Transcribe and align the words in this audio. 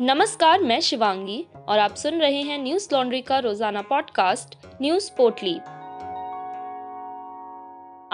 नमस्कार, 0.00 0.60
मैं 0.60 0.80
शिवांगी 0.80 1.44
और 1.68 1.78
आप 1.78 1.94
सुन 1.94 2.14
रहे 2.14 2.40
हैं 2.42 2.58
न्यूज़ 2.58 2.88
लॉन्ड्री 2.92 3.20
का 3.22 3.38
रोज़ाना 3.38 3.82
पॉडकास्ट, 3.82 4.54
न्यूज़ 4.82 5.10
पोर्टली। 5.16 5.54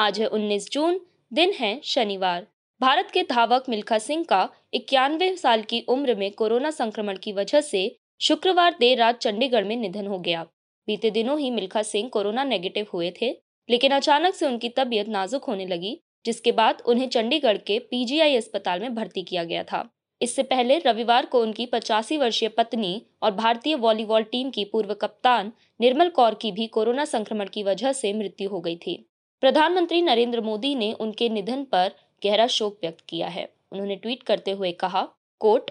आज 0.02 0.20
है 0.20 0.26
19 0.26 0.68
जून, 0.72 1.00
दिन 1.32 1.52
है 1.52 1.80
शनिवार। 1.84 2.46
भारत 2.80 3.10
के 3.10 3.22
धावक 3.22 3.64
मिल्खा 3.68 3.98
सिंह 3.98 4.24
का 4.24 4.48
इक्यानवे 4.74 5.36
साल 5.36 5.62
की 5.62 5.80
उम्र 5.80 6.14
में 6.14 6.30
कोरोना 6.32 6.70
संक्रमण 6.70 7.16
की 7.16 7.32
वजह 7.32 7.60
से 7.60 7.96
शुक्रवार 8.20 8.76
देर 8.80 8.98
रात 8.98 9.18
चंडीगढ़ 9.18 9.64
में 9.64 9.76
निधन 9.76 10.06
हो 10.06 10.18
गया। 10.18 10.42
बीते 10.86 11.10
दिनों 11.10 11.38
ही 11.38 11.50
मिल्खा 11.50 11.82
सिंह 11.82 12.08
कोरोना 12.08 12.44
नेगेटिव 12.44 12.86
हुए 12.94 13.12
थे, 13.22 13.30
लेकिन 13.68 13.92
अचानक 13.92 14.34
से 14.34 14.46
उनकी 14.46 14.68
तबीयत 14.68 15.08
नाजुक 15.08 15.44
होने 15.44 15.66
लगी, 15.66 16.00
जिसके 16.24 16.52
बाद 16.52 16.82
उन्हें 16.86 17.08
चंडीगढ़ 17.08 17.56
के 17.56 17.78
पीजीआई 17.78 18.36
अस्पताल 18.36 18.80
में 18.80 18.94
भर्ती 18.94 19.22
किया 19.22 19.44
गया 19.44 19.62
था। 19.62 19.97
इससे 20.20 20.42
पहले 20.42 20.78
रविवार 20.78 21.26
को 21.26 21.40
उनकी 21.42 21.66
पचासी 21.66 22.16
वर्षीय 22.16 22.48
पत्नी 22.48 23.02
और 23.22 23.30
भारतीय 23.30 23.74
वॉलीबॉल 23.74 24.22
टीम 24.22 24.50
की 24.50 24.64
पूर्व 24.64 24.94
कप्तान 24.94 25.52
निर्मल 25.80 26.08
कौर 26.08 26.34
की 26.34 26.52
भी 26.52 26.66
कोरोना 26.66 27.04
संक्रमण 27.04 27.48
की 27.48 27.62
वजह 27.62 27.92
से 27.92 28.12
मृत्यु 28.12 28.48
हो 28.50 28.60
गई 28.60 28.76
थी। 28.76 28.96
प्रधानमंत्री 29.42 30.02
नरेंद्र 30.02 30.40
मोदी 30.40 30.74
ने 30.74 30.92
उनके 30.92 31.28
निधन 31.28 31.62
पर 31.64 31.92
गहरा 32.22 32.46
शोक 32.46 32.78
व्यक्त 32.82 33.04
किया 33.08 33.28
है। 33.28 33.48
उन्होंने 33.72 33.96
ट्वीट 33.96 34.22
करते 34.22 34.50
हुए 34.50 34.72
कहा 34.72 35.06
कोट 35.40 35.70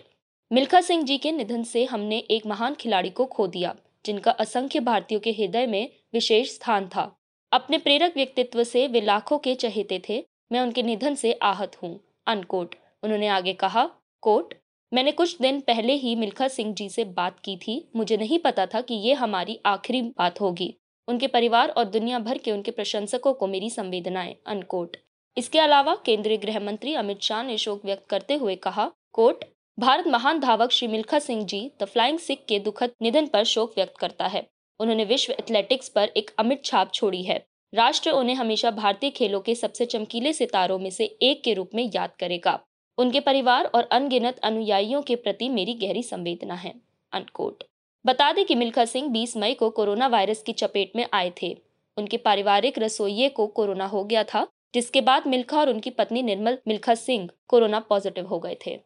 मिल्खा 0.52 0.82
सिंह 0.82 1.04
जी 1.04 1.18
के 1.18 1.32
निधन 1.32 1.64
से 1.64 1.84
हमने 1.86 2.18
एक 2.32 2.46
महान 2.46 2.76
खिलाड़ी 2.76 3.10
को 3.10 3.26
खो 3.26 3.48
दिया, 3.48 3.76
जिनका 4.06 4.32
असंख्य 4.32 4.80
भारतीयों 4.80 5.20
के 5.22 5.32
हृदय 5.32 5.66
में 5.68 5.90
विशेष 6.14 6.54
स्थान 6.56 6.88
था। 6.88 7.12
अपने 7.52 7.78
प्रेरक 7.78 8.14
व्यक्तित्व 8.16 8.64
से 8.64 8.88
वे 8.88 9.02
लाखों 9.02 9.38
के 9.38 9.56
चहेते 9.56 10.02
थे, 10.10 10.24
मैं 10.52 10.62
उनके 10.62 10.84
निधन 10.84 11.16
से 11.16 11.32
आहत 11.34 11.76
हूँ। 11.84 12.00
अनकोट, 12.28 12.76
उन्होंने 13.04 13.28
आगे 13.28 13.54
कहा 13.54 13.90
कोट 14.24 14.54
मैंने 14.92 15.12
कुछ 15.12 15.38
दिन 15.42 15.60
पहले 15.60 15.94
ही 15.94 16.16
मिल्खा 16.16 16.48
सिंह 16.48 16.74
जी 16.74 16.90
से 16.90 17.04
बात 17.06 17.40
की 17.40 17.56
थी। 17.58 17.90
मुझे 17.96 18.18
नहीं 18.18 18.40
पता 18.40 18.66
था 18.66 18.82
कि 18.82 18.94
ये 18.94 19.14
हमारी 19.14 19.60
आखिरी 19.66 20.02
बात 20.02 20.42
होगी। 20.42 20.74
उनके 21.08 21.28
परिवार 21.28 21.70
और 21.70 21.86
दुनिया 21.86 22.20
भर 22.20 22.38
के 22.38 22.52
उनके 22.52 22.72
प्रशंसकों 22.72 23.34
को 23.34 23.48
मेरी 23.48 23.70
संवेदनाएँ 23.70 24.36
अनकोट 24.48 24.98
इसके 25.38 25.60
अलावा 25.60 25.96
केंद्रीय 25.96 26.38
गृह 26.38 26.60
मंत्री 26.60 26.94
अमित 26.94 27.22
शाह 27.22 27.44
ने 27.44 27.58
शोक 27.58 27.86
व्यक्त 27.86 28.06
करते 28.10 28.36
हुए 28.36 28.56
कहा 28.56 28.92
कोट 29.12 29.44
भारत 29.78 30.08
महान 30.08 30.40
धावक 30.40 30.72
श्री 30.72 30.88
मिल्खा 30.88 31.20
सिंह 31.20 31.46
जी, 31.46 31.72
द 31.82 31.86
फ्लाइंग 31.86 32.20
सिख 32.20 32.46
के 32.50 32.60
दुखद 32.60 32.92
निधन 33.02 33.28
पर 33.28 33.44
शोक 33.44 33.74
व्यक्त 33.76 33.98
करता 33.98 34.28
है। 34.28 34.48
उन्होंने 34.80 35.06
विश्व 35.06 35.34
एथलेटिक्स 35.34 35.90
पर 35.90 36.12
एक 36.18 36.32
अमिट 36.40 36.66
छाप 36.66 36.94
छोड़ी 36.94 37.24
है। 37.24 37.46
राष्ट्र 37.74 38.12
उन्हें 38.12 38.36
हमेशा 38.36 38.72
भारतीय 38.72 39.10
खेलों 39.10 39.40
के 39.40 39.56
सबसे 39.56 39.86
चमकीले 39.86 40.34
सितारों 40.34 40.80
में 40.80 40.90
से 40.90 41.06
एक 41.22 41.44
के 41.44 41.54
रूप 41.54 41.70
में 41.76 41.90
याद 41.96 42.16
करेगा। 42.20 42.60
उनके 42.98 43.20
परिवार 43.20 43.66
और 43.66 43.84
अनगिनत 43.84 44.40
अनुयायियों 44.40 45.02
के 45.02 45.16
प्रति 45.16 45.50
मेरी 45.50 45.74
गहरी 45.74 46.04
संवेदना 46.04 46.54
है 46.54 46.76
अनकोट 47.14 47.64
बता 48.06 48.32
दें 48.32 48.46
कि 48.46 48.56
मिल्खा 48.56 48.86
सिंह 48.86 49.10
20 49.10 49.38
मई 49.38 49.54
को 49.54 49.70
कोरोना 49.70 50.08
वायरस 50.08 50.44
की 50.44 50.54
चपेट 50.54 50.92
में 50.96 51.08
आए 51.14 51.34
थे। 51.42 51.58
उनके 51.98 52.18
पारिवारिक 52.18 52.80
रसोइये 52.80 53.30
को 53.30 53.48
कोरोना 53.48 53.86
हो 53.86 54.04
गया 54.04 54.24
था, 54.24 54.48
जिसके 54.74 55.02
बाद 55.02 55.28
मिल्खा 55.28 55.60
और 55.60 55.70
उनकी 55.70 55.90
पत्नी 55.90 56.22
निर्मल 56.22 56.58
मिल्खा 56.68 56.96
सिंह 56.96 57.30
कोरोना 57.48 57.80
पॉजिटिव 57.80 58.26
हो 58.26 58.40
गए 58.40 58.58
थे। 58.66 58.80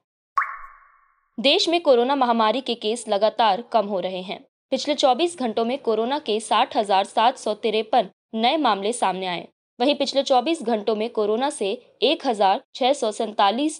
देश 1.39 1.69
में 1.69 1.81
कोरोना 1.81 2.15
महामारी 2.15 2.61
के 2.61 2.75
केस 2.75 3.05
लगातार 3.07 3.61
कम 3.61 3.85
हो 3.85 3.99
रहे 3.99 4.21
हैं। 4.21 4.45
पिछले 4.71 4.95
24 4.95 5.39
घंटों 5.39 5.65
में 5.65 5.77
कोरोना 5.77 6.19
के 6.19 6.39
साठ 6.39 6.77
नए 8.35 8.57
मामले 8.57 8.93
सामने 8.93 9.25
आए। 9.25 9.47
वहीं 9.81 9.95
पिछले 9.95 10.23
24 10.23 10.61
घंटों 10.63 10.95
में 10.95 11.09
कोरोना 11.09 11.49
से 11.49 11.67
एक 12.03 12.25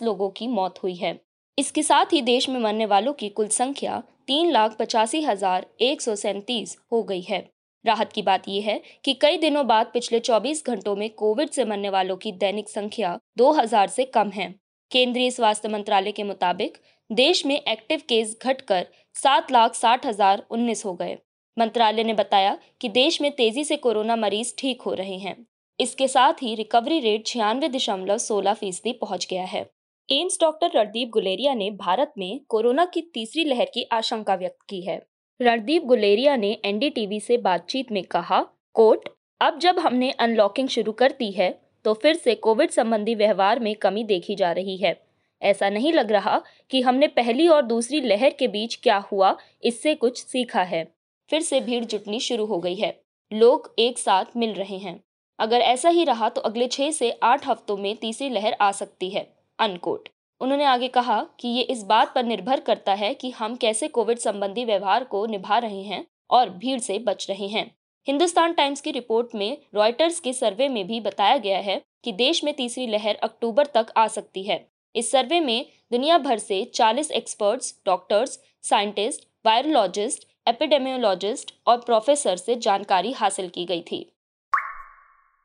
लोगों 0.03 0.29
की 0.29 0.47
मौत 0.47 0.83
हुई 0.83 0.95
है। 0.95 1.19
इसके 1.57 1.83
साथ 1.83 2.13
ही 2.13 2.21
देश 2.21 2.49
में 2.49 2.59
मरने 2.59 2.85
वालों 2.85 3.13
की 3.13 3.29
कुल 3.29 3.47
संख्या 3.47 4.01
तीन 4.27 4.51
लाख 4.51 4.75
पचासी 4.79 5.21
हज़ार 5.21 5.65
एक 5.81 6.01
सौ 6.01 6.15
सैंतीस 6.15 6.77
हो 6.91 7.03
गई 7.03 7.21
है। 7.21 7.39
राहत 7.85 8.13
की 8.13 8.21
बात 8.21 8.47
यह 8.47 8.65
है 8.65 8.81
कि 9.03 9.13
कई 9.13 9.37
दिनों 9.37 9.67
बाद 9.67 9.91
पिछले 9.93 10.19
24 10.19 10.63
घंटों 10.67 10.95
में 10.95 11.09
कोविड 11.09 11.49
से 11.49 11.65
मरने 11.65 11.89
वालों 11.89 12.15
की 12.15 12.31
दैनिक 12.31 12.69
संख्या 12.69 13.19
2000 13.37 13.87
से 13.87 14.05
कम 14.05 14.29
है। 14.29 14.53
केंद्रीय 14.91 15.31
स्वास्थ्य 15.31 15.69
मंत्रालय 15.69 16.11
के 16.11 16.23
मुताबिक, 16.23 16.77
देश 17.09 17.45
में 17.45 17.55
एक्टिव 17.55 18.01
केस 18.09 18.37
घटकर 18.43 18.87
सात 19.15 19.51
लाख 19.51 19.75
साठ 19.75 20.05
हज़ार 20.05 20.45
उन्नीस 20.51 20.85
हो 20.85 20.93
गए। 20.93 21.17
मंत्रालय 21.57 22.03
ने 22.03 22.13
बताया 22.13 22.57
कि 22.81 22.89
देश 22.89 23.21
में 23.21 23.31
तेज़ी 23.31 23.63
से 23.63 23.77
कोरोना 23.77 24.15
मरीज़ 24.15 24.53
ठीक 24.57 24.81
हो 24.81 24.93
रहे 24.93 25.17
हैं। 25.17 25.35
इसके 25.81 26.07
साथ 26.07 26.41
ही 26.43 26.53
रिकवरी 26.55 26.99
रेट 26.99 27.25
छियानवे 27.25 27.69
दशमलव 27.69 28.17
सोलह 28.17 28.53
फ़ीसदी 28.53 28.91
पहुँच 28.93 29.27
गया 29.29 29.43
है। 29.43 29.69
एम्स 30.09 30.37
डॉक्टर 30.41 30.71
रणदीप 30.75 31.09
गुलेरिया 31.09 31.53
ने 31.53 31.69
भारत 31.71 32.13
में 32.17 32.39
कोरोना 32.49 32.85
की 32.85 33.01
तीसरी 33.13 33.43
लहर 33.43 33.71
की 33.73 33.83
आशंका 33.91 34.35
व्यक्त 34.35 34.61
की 34.69 34.81
है। 34.81 35.01
रणदीप 35.39 35.83
गुलेरिया 35.85 36.35
ने 36.35 36.51
एनडीटीवी 36.65 37.19
से 37.19 37.37
बातचीत 37.39 37.91
में 37.91 38.03
कहा 38.03 38.41
कोट 38.75 39.09
अब 39.41 39.59
जब 39.59 39.79
हमने 39.79 40.11
अनलॉकिंग 40.19 40.67
शुरू 40.69 40.91
कर 40.91 41.11
दी 41.19 41.31
है 41.31 41.49
तो 41.85 41.93
फिर 41.93 42.15
से 42.15 42.35
कोविड 42.37 42.71
संबंधी 42.71 43.15
व्यवहार 43.15 43.59
में 43.59 43.73
कमी 43.75 44.03
देखी 44.03 44.35
जा 44.35 44.51
रही 44.51 44.77
है। 44.77 44.95
ऐसा 45.41 45.69
नहीं 45.69 45.93
लग 45.93 46.11
रहा 46.11 46.41
कि 46.71 46.81
हमने 46.81 47.07
पहली 47.09 47.47
और 47.47 47.61
दूसरी 47.65 48.01
लहर 48.01 48.33
के 48.39 48.47
बीच 48.47 48.75
क्या 48.83 48.97
हुआ, 49.11 49.35
इससे 49.63 49.93
कुछ 49.95 50.23
सीखा 50.25 50.63
है। 50.63 50.83
फिर 51.29 51.41
से 51.41 51.59
भीड़ 51.61 51.83
जुटनी 51.85 52.19
शुरू 52.19 52.45
हो 52.45 52.59
गई 52.59 52.75
है। 52.75 52.99
लोग 53.31 53.73
एक 53.79 53.99
साथ 53.99 54.37
मिल 54.37 54.53
रहे 54.53 54.77
हैं। 54.77 54.99
अगर 55.41 55.61
ऐसा 55.61 55.89
ही 55.89 56.03
रहा 56.03 56.29
तो 56.29 56.41
अगले 56.41 56.67
छह 56.67 56.91
से 56.91 57.11
आठ 57.23 57.47
हफ्तों 57.47 57.77
में 57.77 57.95
तीसरी 57.97 58.29
लहर 58.29 58.55
आ 58.61 58.71
सकती 58.71 59.09
है 59.09 59.33
अनकोट 59.59 60.09
उन्होंने 60.41 60.63
आगे 60.63 60.87
कहा 60.87 61.25
कि 61.39 61.47
ये 61.47 61.61
इस 61.61 61.83
बात 61.83 62.13
पर 62.15 62.23
निर्भर 62.23 62.59
करता 62.59 62.93
है 62.93 63.13
कि 63.13 63.29
हम 63.29 63.55
कैसे 63.55 63.87
कोविड 63.87 64.17
संबंधी 64.17 64.65
व्यवहार 64.65 65.03
को 65.03 65.25
निभा 65.25 65.57
रहे 65.57 65.81
हैं 65.81 66.05
और 66.29 66.49
भीड़ 66.49 66.79
से 66.79 66.99
बच 66.99 67.29
रहे 67.29 67.47
हैं। 67.47 67.75
हिंदुस्तान 68.07 68.53
टाइम्स 68.53 68.81
की 68.81 68.91
रिपोर्ट 68.91 69.35
में 69.35 69.57
रॉयटर्स 69.75 70.19
के 70.19 70.33
सर्वे 70.33 70.67
में 70.69 70.87
भी 70.87 70.99
बताया 70.99 71.37
गया 71.37 71.59
है 71.59 71.81
कि 72.03 72.11
देश 72.11 72.43
में 72.43 72.53
तीसरी 72.53 72.87
लहर 72.87 73.15
अक्टूबर 73.15 73.65
तक 73.65 73.91
आ 73.97 74.07
सकती 74.07 74.43
है। 74.43 74.65
इस 74.95 75.11
सर्वे 75.11 75.39
में 75.39 75.65
दुनिया 75.91 76.17
भर 76.17 76.37
से 76.37 76.63
40 76.75 77.11
experts 77.11 77.75
doctors 77.85 78.39
scientist 78.61 79.27
virologist 79.45 80.27
epidemiologist 80.47 81.53
और 81.67 81.77
प्रोफेसर 81.77 82.35
से 82.35 82.55
जानकारी 82.55 83.11
हासिल 83.11 83.49
की 83.49 83.65
गई 83.65 83.81
थी। 83.81 84.05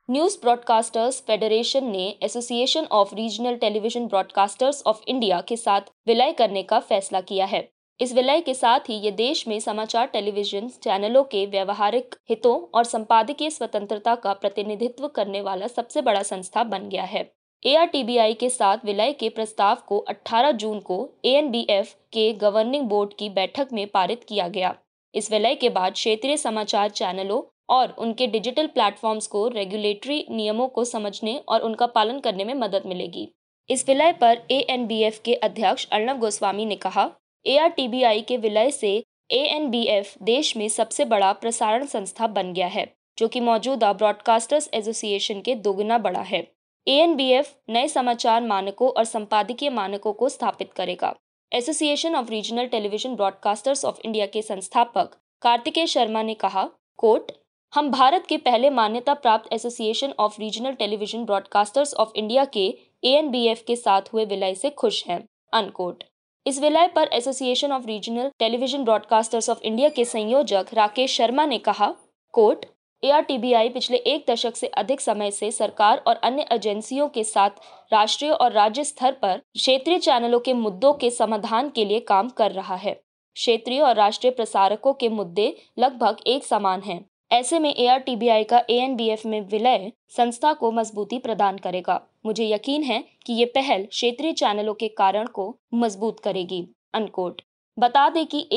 न्यूज़ 0.09 0.37
ब्रॉडकास्टर्स 0.43 1.21
फेडरेशन 1.21 1.85
ने 1.85 2.05
association 2.23 2.85
of 2.93 3.15
regional 3.15 3.55
television 3.55 4.07
broadcasters 4.07 4.83
of 4.87 5.01
India 5.09 5.41
के 5.41 5.57
साथ 5.57 5.81
विलय 6.07 6.33
करने 6.33 6.63
का 6.63 6.79
फैसला 6.81 7.21
किया 7.21 7.47
है। 7.47 7.69
इस 8.01 8.13
विलय 8.15 8.41
के 8.41 8.55
साथ 8.55 8.89
ही 8.89 8.95
ये 8.95 9.11
देश 9.11 9.47
में 9.49 9.59
समाचार 9.61 10.07
टेलीविज़न 10.07 10.69
चैनलों 10.83 11.23
के 11.25 11.45
व्यवहारिक 11.47 12.15
हितों 12.31 12.55
और 12.75 12.85
संपादकीय 12.85 13.51
स्वतंत्रता 13.51 14.15
का 14.15 14.33
प्रतिनिधित्व 14.33 15.09
करने 15.09 15.41
वाला 15.41 15.67
सबसे 15.67 16.03
बड़ा 16.03 16.23
संस्था 16.23 16.65
बन 16.65 16.89
गया 16.89 17.05
है। 17.05 17.31
एआरटीबीआई 17.63 18.35
के 18.35 18.51
साथ 18.51 18.85
विलय 18.85 19.13
के 19.13 19.29
प्रस्ताव 19.29 19.83
को 19.87 19.99
18 20.09 20.53
जून 20.53 20.81
को 20.81 21.09
एएनबीएफ 21.25 21.93
के 22.13 22.33
गवर्निंग 22.33 22.89
बोर्ड 22.89 23.15
की 23.19 23.29
बैठक 23.31 23.73
में 23.73 23.87
पारित 23.87 24.25
किया 24.25 24.49
गया। 24.49 24.75
इस 25.15 25.33
विलय 25.33 25.55
के 25.55 25.69
बाद 25.71 25.93
क्षेत्रीय 25.93 26.37
समाचार 26.37 26.91
चैनलों 26.91 27.43
और 27.69 27.95
उनके 27.99 28.27
डिजिटल 28.27 28.67
प्लेटफॉर्म्स 28.67 29.27
को 29.27 29.47
रेगुलेटरी 29.49 30.25
नियमों 30.31 30.69
को 30.69 30.85
समझने 30.85 31.37
और 31.49 31.61
उनका 31.61 31.87
पालन 31.87 32.19
करने 32.21 32.45
में 32.45 32.55
मदद 32.55 32.83
मिलेगी। 32.87 33.29
इस 33.69 33.89
विलय 33.89 34.13
पर 34.13 34.43
ए 34.51 34.65
के 35.25 35.35
अध्यक्ष 35.35 35.87
अर्णव 35.93 36.19
गोस्वामी 36.19 36.67
ने 36.67 36.77
कहा 36.77 37.11
एआरटीबीआई 37.47 38.21
के 38.21 38.37
विलय 38.37 38.71
से 38.71 38.93
ए 39.31 40.03
देश 40.23 40.57
में 40.57 40.69
सबसे 40.69 41.05
बड़ा 41.05 41.33
प्रसारण 41.33 41.87
संस्था 41.87 42.27
बन 42.27 42.53
गया 42.53 42.67
है, 42.67 42.87
जो 43.19 43.29
कि 43.29 43.41
मौजूदा 43.41 43.93
ब्रॉडकास्टर्स 43.93 44.69
एसोसिएशन 44.75 45.41
के 45.41 45.55
दोगुना 45.57 45.99
बड़ा 45.99 46.21
है। 46.21 46.47
एएनबीएफ 46.87 47.55
नए 47.69 47.89
समाचार 47.89 48.43
मानकों 48.43 48.89
और 48.89 49.05
संपादकीय 49.05 49.71
मानकों 49.71 50.13
को 50.13 50.29
स्थापित 50.29 50.73
करेगा। 50.73 51.15
Association 51.53 52.15
of 52.15 52.31
regional 52.31 52.67
television 52.67 53.15
broadcasters 53.15 53.85
of 53.85 54.01
India 54.05 54.27
के 54.27 54.43
संस्थापक 54.43 55.17
कार्तिकेय 55.43 55.87
शर्मा 55.87 56.23
ने 56.23 56.35
कहा 56.35 56.69
कोट 56.99 57.33
हम 57.77 57.91
भारत 57.91 58.27
के 58.27 58.37
पहले 58.37 58.69
मान्यता 58.71 59.15
प्राप्त 59.15 59.53
association 59.53 60.13
of 60.19 60.37
regional 60.41 60.73
television 60.73 61.25
broadcasters 61.25 61.93
of 61.95 62.13
India 62.17 62.45
के 62.45 62.63
एएनबीएफ 63.05 63.63
के 63.67 63.75
साथ 63.77 64.03
हुए 64.13 64.25
विलय 64.25 64.55
से 64.55 64.71
खुश 64.73 65.03
हैं 65.09 65.19
अनकोट 65.53 66.05
इस 66.47 66.61
विलय 66.61 66.87
पर 66.87 67.09
association 67.13 67.73
of 67.73 67.87
regional 67.87 68.31
television 68.39 68.85
broadcasters 68.85 69.49
of 69.51 69.59
India 69.63 69.89
के 69.89 70.05
संयोजक 70.05 70.67
राकेश 70.75 71.17
शर्मा 71.17 71.45
ने 71.47 71.59
कहा 71.59 71.93
कोट 72.35 72.65
ए 73.03 73.69
पिछले 73.75 73.97
एक 73.97 74.25
दशक 74.31 74.57
से 74.57 74.67
अधिक 74.75 75.01
समय 75.01 75.31
से 75.31 75.51
सरकार 75.51 76.03
और 76.07 76.17
अन्य 76.17 76.47
एजेंसियों 76.53 77.09
के 77.09 77.25
साथ 77.25 77.61
राष्ट्रीय 77.93 78.31
और 78.31 78.53
राज्य 78.53 78.85
स्तर 78.85 79.13
पर 79.13 79.43
क्षेत्रीय 79.57 79.99
चैनलों 79.99 80.41
के 80.41 80.53
मुद्दों 80.53 80.93
के 80.95 81.11
समाधान 81.11 81.69
के 81.69 81.85
लिए 81.85 82.01
काम 82.01 82.29
कर 82.29 82.53
रहा 82.53 82.77
है। 82.77 82.95
क्षेत्रीय 83.37 83.81
और 83.81 83.95
राष्ट्रीय 83.95 84.33
प्रसारकों 84.33 84.93
के 84.95 85.09
मुद्दे 85.09 85.55
लगभग 85.79 86.17
एक 86.27 86.45
समान 86.45 86.83
हैं। 86.83 87.05
ऐसे 87.31 87.59
में 87.59 87.75
एआरटीबीआई 87.75 88.45
का 88.45 88.63
ए 88.71 89.17
में 89.27 89.41
विलय 89.41 89.91
संस्था 90.09 90.53
को 90.53 90.71
मजबूती 90.73 91.19
प्रदान 91.19 91.59
करेगा। 91.59 92.01
मुझे 92.27 92.45
यकीन 92.45 92.83
है 92.83 93.03
कि 93.27 93.33
ये 93.33 93.45
पहल 93.45 93.85
क्षेत्रीय 93.85 94.33
चैनलों 94.33 94.75
के 94.75 94.89
कारण 94.89 95.27
को 95.27 95.59
मज़बूत 95.75 96.21
करेगी। 96.21 96.67
अनकोट 96.95 97.43
बता 97.79 98.09
दें 98.09 98.27
कि 98.27 98.49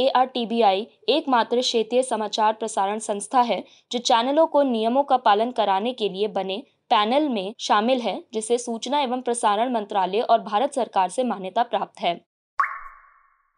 आई 0.62 0.88
एकमात्र 1.10 1.62
क्षेत्रीय 1.62 2.04
समाचार 2.04 2.54
प्रसारण 2.54 3.00
संस्था 3.00 3.42
है, 3.42 3.64
जो 3.92 4.00
चैनलों 4.00 4.48
को 4.48 4.64
नियमों 4.64 5.04
का 5.04 5.18
पालन 5.18 5.52
कराने 5.52 5.94
के 5.94 6.10
लिए 6.10 6.28
बने 6.28 6.64
पैनल 6.92 7.30
में 7.30 7.54
शामिल 7.60 8.02
है, 8.02 8.24
जिसे 8.34 8.58
सूचना 8.58 9.02
एवं 9.02 9.22
प्रसारण 9.22 9.74
मंत्रालय 9.74 10.22
और 10.22 10.42
भारत 10.42 10.74
सरकार 10.74 11.10
से 11.10 11.24
मान्यता 11.24 11.64
प्राप्त 11.64 12.00
है। 12.00 12.20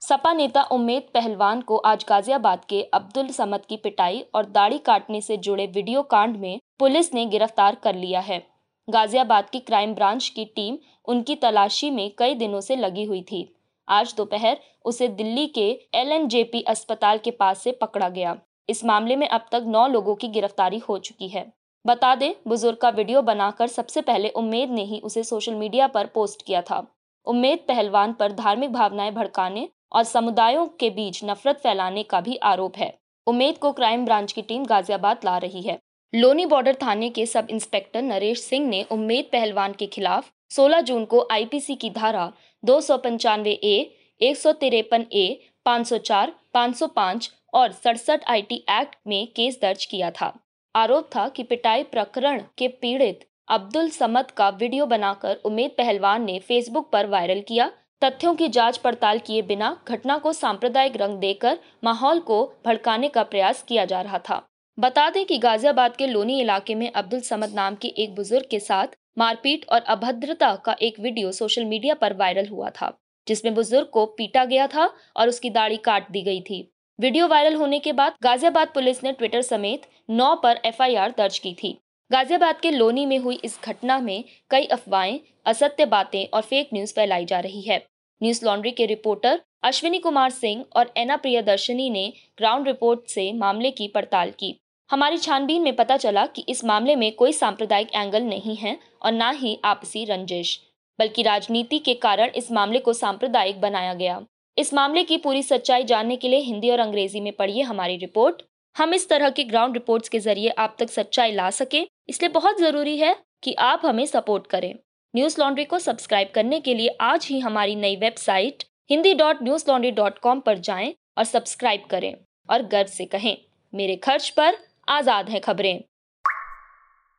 सपा 0.02 0.32
नेता 0.34 0.62
उम्मेद 0.72 1.04
पहलवान 1.14 1.60
को 1.62 1.76
आज 1.78 2.04
गाजियाबाद 2.10 2.64
के 2.70 2.82
अब्दुल 2.94 3.28
समद 3.28 3.66
की 3.66 3.76
पिटाई 3.78 4.20
और 4.36 4.46
दाढ़ी 4.46 4.78
काटने 4.78 5.20
से 5.22 5.36
जुड़े 5.38 5.66
वीडियो 5.68 6.02
कांड 6.04 6.38
में 6.38 6.60
पुलिस 6.80 7.14
ने 7.14 7.26
गिरफ़्तार 7.26 7.76
कर 7.76 7.96
लिया 7.96 8.20
है। 8.20 8.42
गाजियाबाद 8.88 9.50
की 9.50 9.60
क्राइम 9.60 9.94
ब्रांच 9.96 10.30
की 10.30 10.46
टीम 10.46 10.78
उनकी 11.08 11.36
तलाशी 11.36 11.90
में 11.90 12.10
कई 12.18 12.36
दिनों 12.36 12.62
से 12.62 12.76
लगी 12.76 13.04
हुई 13.04 13.22
थी। 13.22 13.44
आज 13.88 14.14
दोपहर 14.18 14.58
उसे 14.86 15.08
दिल्ली 15.10 15.46
के 15.50 15.70
एल 15.96 16.64
अस्पताल 16.68 17.18
के 17.18 17.32
पास 17.32 17.62
से 17.62 17.72
पकड़ा 17.72 18.10
गया। 18.10 18.36
इस 18.70 18.84
मामले 18.86 19.16
में 19.16 19.28
अब 19.28 19.46
तक 19.52 19.66
नौ 19.68 19.86
लोगों 19.88 20.16
की 20.16 20.28
गिरफ्तारी 20.30 20.78
हो 20.80 20.98
चुकी 21.00 21.28
है। 21.28 21.46
बता 21.86 22.14
दें, 22.16 22.34
बुज़ुर्ग 22.48 22.78
का 22.78 22.90
वीडियो 22.92 23.22
बनाकर 23.24 23.68
सबसे 23.70 24.02
पहले 24.02 24.30
उम्मेद 24.32 24.72
ने 24.72 24.84
ही 24.84 25.00
उसे 25.02 25.24
सोशल 25.24 25.56
मीडिया 25.56 25.88
पर 25.90 26.06
पोस्ट 26.06 26.46
किया 26.46 26.62
था। 26.62 26.86
उम्मेद 27.28 27.60
पहलवान 27.68 28.14
पर 28.14 28.32
धार्मिक 28.34 28.74
भावनाएँ 28.74 29.12
भड़काने 29.12 29.68
और 29.92 30.04
समुदायों 30.04 30.66
के 30.80 30.90
बीच 30.90 31.24
नफरत 31.24 31.60
फैलाने 31.64 32.04
का 32.04 32.22
भी 32.22 32.36
आरोप 32.44 32.78
है। 32.78 32.94
उम्मेद 33.28 33.58
को 33.58 33.72
क्राइम 33.72 34.06
ब्रांच 34.06 34.32
की 34.32 34.42
टीम 34.42 34.66
गाजियाबाद 34.66 35.26
ला 35.26 35.38
रही 35.38 35.62
है। 35.62 35.80
लोनी 36.14 36.46
बॉर्डर 36.46 36.78
थाने 36.82 37.10
के 37.10 37.26
सब 37.26 37.48
इंस्पेक्टर 37.50 38.02
नरेश 38.02 38.42
सिंह 38.42 38.68
ने 38.68 38.84
उम्मेद 38.92 39.30
पहलवान 39.32 39.74
के 39.74 39.86
खिलाफ 39.88 40.32
16 40.52 40.82
जून 40.82 41.06
को 41.06 41.28
आईपीसी 41.32 41.76
की 41.76 41.90
धारा 41.90 42.32
दो 42.64 42.80
सौ 42.82 42.98
पंचानवे 42.98 43.52
ए, 43.52 43.92
एक 44.22 44.38
सौ 44.38 44.52
तिरपन 44.54 45.06
ए, 45.14 45.40
पाँच 45.66 45.88
सौ 45.88 45.98
चार, 45.98 46.34
पाँच 46.54 46.76
सौ 46.76 46.88
पाँच 46.88 47.32
और 47.54 47.72
सड़सठ 47.72 48.24
आईटी 48.30 48.56
एक्ट 48.70 48.96
में 49.08 49.28
केस 49.28 49.60
दर्ज 49.62 49.86
किया 49.86 50.12
था। 50.12 50.34
आरोप 50.76 51.10
था 51.16 51.28
कि 51.28 51.44
पिटाई 51.44 51.84
प्रकरण 51.84 52.42
के 52.58 52.68
पीड़ित 52.68 53.28
अब्दुल 53.48 53.90
समद 53.90 54.32
का 54.32 54.50
वीडियो 54.50 54.86
बनाकर 54.86 55.36
उमेद 55.46 55.72
पहलवान 55.78 56.24
ने 56.24 56.40
फेसबुक 56.40 56.90
पर 56.92 57.08
वायरल 57.08 57.42
किया 57.42 57.72
तथ्यों 58.02 58.34
की 58.36 58.48
जाँच 58.48 58.78
पड़ताल 58.78 59.20
किए 59.20 59.42
बिना 59.42 59.76
घटना 59.88 60.18
को 60.18 60.32
सांप्रदायिक 60.34 60.96
रंग 60.98 61.18
देकर 61.20 61.58
माहौल 61.84 62.20
को 62.20 62.46
भड़काने 62.66 63.08
का 63.08 63.24
प्रयास 63.24 63.64
किया 63.64 63.84
जा 63.86 64.00
रहा 64.02 64.20
था। 64.20 64.42
बता 64.78 65.10
दें 65.10 65.26
कि 65.26 65.38
गाजियाबाद 65.38 65.96
के 65.96 66.08
लोनी 66.08 66.40
इलाके 66.42 66.76
में 66.76 66.92
अब्दुल 66.92 67.20
समद 67.22 67.54
नाम 67.56 67.76
के 67.76 67.88
एक 68.04 68.16
बुज़ुर्ग 68.16 68.46
के 68.52 68.60
साथ 68.60 68.96
मारपीट 69.18 69.66
और 69.70 69.82
अभद्रता 69.88 70.54
का 70.56 70.76
एक 70.82 71.00
वीडियो 71.00 71.32
सोशल 71.32 71.66
मीडिया 71.66 71.94
पर 71.94 72.14
वायरल 72.14 72.48
हुआ 72.48 72.70
था, 72.72 72.92
जिसमें 73.28 73.54
बुज़ुर्ग 73.56 73.90
को 73.94 74.06
पीटा 74.18 74.46
गया 74.46 74.68
था 74.68 74.90
और 75.18 75.30
उसकी 75.30 75.50
दाढ़ी 75.50 75.78
काट 75.80 76.12
दी 76.12 76.22
गई 76.22 76.42
थी। 76.42 76.68
वीडियो 77.00 77.28
वायरल 77.28 77.56
होने 77.56 77.80
के 77.80 77.94
बाद 77.94 78.16
गाजियाबाद 78.24 78.72
पुलिस 78.74 79.04
ने 79.04 79.12
ट्विटर 79.12 79.42
समेत 79.44 79.88
नौ 80.12 80.34
पर 80.36 80.62
एफआईआर 80.66 81.14
दर्ज 81.18 81.40
की 81.40 81.54
थी। 81.54 81.78
गाजियाबाद 82.12 82.60
के 82.62 82.72
लोनी 82.72 83.06
में 83.06 83.18
हुई 83.20 83.40
इस 83.44 83.60
घटना 83.64 84.00
में 84.00 84.24
कई 84.52 84.66
अफवाहें, 84.68 85.20
असत्य 85.46 85.86
बातें 85.86 86.26
और 86.28 86.42
फेक 86.42 86.70
न्यूज़ 86.74 86.94
फैलाई 86.94 87.26
जा 87.26 87.40
रही 87.40 87.62
है। 87.62 87.84
न्यूज़ 88.22 88.46
लॉन्ड्री 88.46 88.72
के 88.72 88.86
रिपोर्टर 88.86 89.42
अश्विनी 89.64 90.00
कुमार 90.00 90.30
सिंह 90.32 90.64
और 90.76 90.94
एना 90.98 91.16
प्रियदर्शनी 91.18 91.90
ने 91.90 92.12
ग्राउंड 92.38 92.68
रिपोर्ट 92.68 93.08
से 93.08 93.32
मामले 93.34 93.72
की 93.72 93.88
पड़ताल 93.88 94.32
की। 94.40 94.56
हमारी 94.90 95.18
छानबीन 95.18 95.62
में 95.62 95.76
पता 95.76 95.98
चला 95.98 96.26
कि 96.26 96.44
इस 96.50 96.64
मामले 96.66 96.96
में 96.96 97.12
कोई 97.16 97.34
सांप्रदायिक 97.34 97.96
एंगल 97.96 98.24
नहीं 98.24 98.56
है 98.56 98.78
और 99.02 99.12
न 99.12 99.32
ही 99.36 99.58
आपसी 99.66 100.04
रंजिश, 100.06 100.60
बल्कि 101.00 101.24
राजनीति 101.24 101.80
के 101.80 101.94
कारण 101.96 102.32
इस 102.36 102.52
मामले 102.52 102.80
को 102.80 102.94
सांप्रदायिक 102.94 103.62
बनाया 103.62 103.94
गया। 103.94 104.22
इस 104.58 104.74
मामले 104.74 105.04
की 105.04 105.18
पूरी 105.18 105.44
सच्चाई 105.44 105.84
जानने 105.84 106.16
के 106.16 106.28
लिए 106.28 106.40
हिंदी 106.42 106.70
और 106.70 106.80
अंग्रेज़ी 106.80 107.20
में 107.20 107.32
पढ़िए 107.34 107.62
हमारी 107.64 107.98
रिपोर्ट। 107.98 108.42
हम 108.76 108.94
इस 108.94 109.08
तरह 109.10 109.30
की 109.30 109.44
ग्राउंड 109.44 109.74
रिपोर्ट्स 109.74 110.10
के 110.10 110.20
ज़रिए 110.20 110.50
आप 110.50 110.76
तक 110.80 110.90
सच्चाई 110.90 111.32
ला 111.32 111.50
सके, 111.52 111.86
इसलिए 112.10 112.30
बहुत 112.32 112.60
ज़रूरी 112.60 112.98
है 112.98 113.16
कि 113.44 113.54
आप 113.62 113.82
हमें 113.86 114.06
सपोर्ट 114.06 114.48
करें। 114.48 114.74
न्यूज़ 115.14 115.36
लॉन्ड्री 115.40 115.64
को 115.66 115.78
सब्सक्राइब 115.80 116.30
करने 116.36 116.60
के 116.60 116.74
लिए 116.74 116.90
आज 117.02 117.26
ही 117.26 117.40
हमारी 117.40 117.76
नई 117.76 117.96
website 117.96 118.64
Hindi 118.90 119.14
dot 119.14 119.42
Newslaundry 119.68 119.92
dot 119.92 120.20
com 120.20 120.40
पर 120.40 120.58
जाएँ 120.60 120.94
और 121.18 121.24
सब्सक्राइब 121.24 121.84
करें 121.90 122.14
और 122.50 122.62
गर्व 122.64 122.88
से 122.88 123.06
कहें, 123.06 123.38
मेरे 123.74 123.96
खर्च 123.96 124.30
पर 124.30 124.58
आज़ाद 124.88 125.30
है 125.30 125.40
खबरें। 125.40 125.84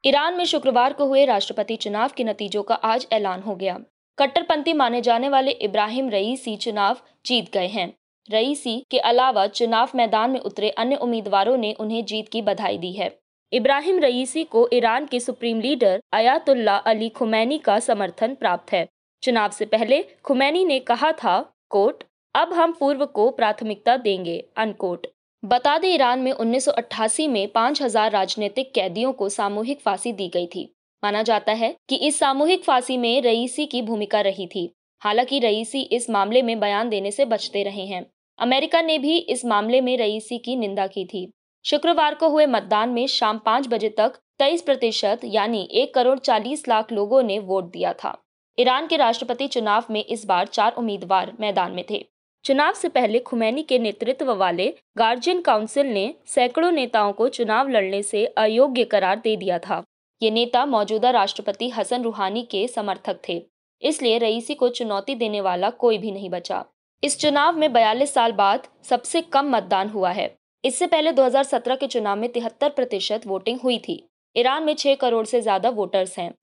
ईरान 0.04 0.36
में 0.36 0.44
शुक्रवार 0.44 0.92
को 0.92 1.06
हुए 1.06 1.24
राष्ट्रपति 1.24 1.76
चुनाव 1.76 2.10
के 2.16 2.24
नतीजों 2.24 2.62
का 2.62 2.74
आज 2.74 3.06
ऐलान 3.12 3.42
हो 3.42 3.54
गया। 3.56 3.78
कट्टरपंथी 4.18 4.72
माने 4.72 5.00
जाने 5.00 5.28
वाले 5.28 5.50
इब्राहिम 5.60 6.08
रईसी 6.08 6.56
चुनाव 6.56 6.96
जीत 7.26 7.52
गए 7.54 7.66
हैं। 7.68 7.92
रईसी 8.28 8.82
के 8.90 8.98
अलावा 9.00 9.46
चुनाव 9.48 9.90
मैदान 9.94 10.30
में 10.30 10.40
उतरे 10.40 10.70
अन्य 10.70 10.96
उम्मीदवारों 10.96 11.56
ने 11.56 11.72
उन्हें 11.72 12.04
जीत 12.04 12.28
की 12.28 12.42
बधाई 12.42 12.78
दी 12.78 12.92
है। 12.92 13.16
इब्राहिम 13.54 13.99
रईसी 13.99 14.44
को 14.44 14.69
ईरान 14.72 15.06
के 15.06 15.20
supreme 15.20 15.60
leader 15.60 16.02
Ayatollah 16.12 16.76
Ali 16.76 17.08
Khamenei 17.08 17.58
का 17.58 17.78
समर्थन 17.78 18.34
प्राप्त 18.34 18.72
है। 18.72 18.88
चुनाव 19.22 19.50
से 19.50 19.64
पहले 19.64 20.04
खुमैनी 20.25 20.64
ने 20.64 20.78
कहा 20.78 21.12
था 21.12 21.52
कोट 21.70 22.04
अब 22.34 22.52
हम 22.52 22.72
पूर्व 22.72 23.06
को 23.06 23.31
प्राथमिकता 23.31 23.96
देंगे, 23.96 24.44
अनकोट। 24.56 25.06
बता 25.44 25.78
दें, 25.78 25.94
ईरान 25.94 26.19
में 26.19 26.32
1988 26.32 27.28
में 27.28 27.49
5000 27.49 28.10
राजनीतिक 28.10 28.72
कैदियों 28.75 29.12
को 29.12 29.28
सामूहिक 29.28 29.81
फांसी 29.81 30.12
दी 30.12 30.28
गई 30.28 30.46
थी। 30.46 30.75
माना 31.04 31.22
जाता 31.22 31.52
है 31.52 31.76
कि 31.88 31.96
इस 31.96 32.19
सामूहिक 32.19 32.64
फांसी 32.64 32.96
में 32.96 33.22
रईसी 33.22 33.66
की 33.66 33.82
भूमिका 33.82 34.20
रही 34.20 34.46
थी। 34.46 34.72
हालाँकि 35.00 35.38
रईसी 35.38 35.82
इस 35.82 36.10
मामले 36.10 36.43
में 36.43 36.60
बयान 36.60 36.88
देने 36.88 37.10
से 37.10 37.25
बचते 37.25 37.62
रहे 37.62 37.87
हैं। 37.87 38.06
अमेरिका 38.38 38.82
ने 38.82 38.99
भी 38.99 39.19
इस 39.19 39.44
मामले 39.44 39.81
में 39.81 39.99
रईसी 39.99 40.38
की 40.38 40.56
निंदा 40.56 40.87
की 40.87 41.04
थी। 41.04 41.32
शुक्रवार 41.64 42.14
को 42.14 42.29
हुए 42.29 42.47
मतदान 42.47 42.88
में 42.88 43.06
शाम 43.06 43.38
पाँच 43.38 43.69
बजे 43.69 43.88
तक 43.88 44.17
तेईस 44.38 44.62
प्रतिशत, 44.62 45.20
यानी 45.25 45.69
एक 45.73 45.94
करोड़ 45.94 46.19
चालीस 46.19 46.67
लाख 46.69 46.93
लोगों 46.93 47.23
ने 47.23 47.38
वोट 47.38 47.70
दिया 47.73 47.93
था। 47.94 48.17
ईरान 48.59 48.87
के 48.87 48.97
राष्ट्रपति 48.97 49.47
चुनाव 49.49 49.85
में 49.91 50.05
इस 50.05 50.25
बार 50.26 50.47
चार 50.47 50.75
उम्मीदवार 50.79 51.32
मैदान 51.41 51.73
में 51.73 51.85
थे। 51.91 52.05
चुनाव 52.44 52.73
से 52.73 52.88
पहले 52.88 53.19
खुमैनी 53.19 53.62
के 53.62 53.79
नेतृत्व 53.79 54.32
वाले 54.35 54.73
गार्जियन 54.99 55.41
काउंसिल 55.41 55.87
ने 55.87 56.14
सैकड़ों 56.26 56.70
नेताओं 56.70 57.12
को 57.12 57.29
चुनाव 57.29 57.69
लड़ने 57.69 58.03
से 58.03 58.25
अयोग्य 58.26 58.85
करार 58.85 59.20
दे 59.20 59.37
दिया 59.37 59.59
था। 59.59 59.82
ये 60.23 60.31
नेता 60.31 60.64
मौजूदा 60.67 61.11
राष्ट्रपति 61.11 61.69
हसन 61.70 62.03
रूहानी 62.03 62.43
के 62.43 62.67
समर्थक 62.69 63.20
थे, 63.29 63.43
इसलिए 63.82 64.19
रईसी 64.19 64.55
को 64.55 64.69
चुनौती 64.70 65.14
देने 65.14 65.41
वाला 65.41 65.70
कोई 65.70 65.99
भी 65.99 66.11
नहीं 66.11 66.31
बचा। 66.31 66.64
इस 67.02 67.19
चुनाव 67.19 67.57
में 67.59 67.73
42 67.73 68.14
साल 68.14 68.33
बाद 68.33 68.66
सबसे 68.85 69.21
कम 69.23 69.50
मतदान 69.50 69.88
हुआ 69.88 70.11
है। 70.11 70.35
इससे 70.64 70.87
पहले 70.87 71.12
2017 71.12 71.76
के 71.76 71.87
चुनाव 71.87 72.16
में 72.16 72.33
तिहत्तर 72.33 72.69
प्रतिशत 72.69 73.21
वोटिंग 73.26 73.59
हुई 73.64 73.78
थी। 73.78 74.09
ईरान 74.37 74.62
में 74.62 74.75
6 74.75 74.95
करोड़ 74.95 75.26
से 75.26 75.40
ज़्यादा 75.40 75.69
वोटर्स 75.69 76.19
हैं। 76.19 76.35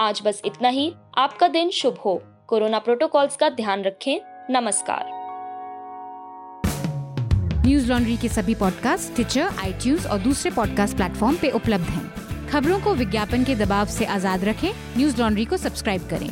आज 0.00 0.22
बस 0.24 0.42
इतना 0.44 0.68
ही। 0.68 0.92
आपका 1.18 1.48
दिन 1.48 1.70
शुभ 1.70 1.98
हो। 1.98 2.22
कोरोना 2.46 2.78
प्रोटोकॉल्स 2.78 3.36
का 3.36 3.48
ध्यान 3.48 3.82
रखें। 3.82 4.20
नमस्कार। 4.50 5.10
न्यूज़ 7.66 7.90
लॉन्ड्री 7.92 8.16
के 8.16 8.28
सभी 8.28 8.54
पॉडकास्ट 8.54 9.14
ट्विटर 9.14 9.40
आई 9.40 9.96
और 10.12 10.18
दूसरे 10.18 10.50
पॉडकास्ट 10.50 10.96
प्लेटफॉर्म 10.96 11.36
पे 11.36 11.50
उपलब्ध 11.50 11.84
हैं। 11.84 12.48
खबरों 12.48 12.80
को 12.80 12.94
विज्ञापन 12.94 13.44
के 13.44 13.54
दबाव 13.54 13.86
से 13.86 14.04
आज़ाद 14.04 14.44
रखें। 14.44 14.70
न्यूज़ 14.96 15.20
लॉन्ड्री 15.20 15.44
को 15.44 15.56
सब्सक्राइब 15.56 16.08
करें। 16.08 16.30